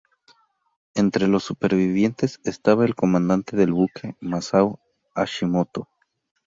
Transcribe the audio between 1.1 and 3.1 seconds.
los supervivientes estaba el